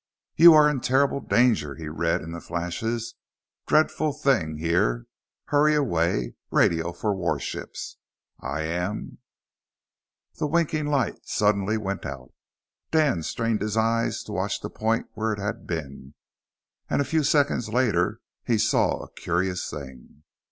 "You 0.35 0.55
are 0.55 0.67
in 0.67 0.81
terrible 0.81 1.19
danger," 1.19 1.75
he 1.75 1.87
read 1.87 2.23
in 2.23 2.31
the 2.31 2.41
flashes. 2.41 3.13
"Dreadful 3.67 4.13
thing 4.13 4.57
here. 4.57 5.05
Hurry 5.49 5.75
away. 5.75 6.33
Radio 6.49 6.91
for 6.91 7.13
warships. 7.13 7.97
I 8.39 8.63
am" 8.63 9.19
The 10.39 10.47
winking 10.47 10.87
light 10.87 11.19
suddenly 11.25 11.77
went 11.77 12.03
out. 12.07 12.33
Dan 12.89 13.21
strained 13.21 13.61
his 13.61 13.77
eyes 13.77 14.23
to 14.23 14.31
watch 14.31 14.59
the 14.61 14.71
point 14.71 15.05
where 15.13 15.33
it 15.33 15.39
had 15.39 15.67
been, 15.67 16.15
and 16.89 16.99
a 16.99 17.05
few 17.05 17.23
seconds 17.23 17.69
later 17.69 18.21
he 18.43 18.57
saw 18.57 19.03
a 19.03 19.11
curious 19.11 19.69
thing. 19.69 20.23